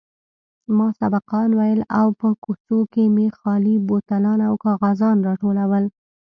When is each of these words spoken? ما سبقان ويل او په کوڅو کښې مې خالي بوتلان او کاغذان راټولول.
ما 0.77 0.87
سبقان 0.99 1.49
ويل 1.59 1.79
او 1.99 2.07
په 2.19 2.27
کوڅو 2.43 2.77
کښې 2.93 3.05
مې 3.15 3.27
خالي 3.37 3.75
بوتلان 3.87 4.39
او 4.47 4.53
کاغذان 4.65 5.17
راټولول. 5.27 5.85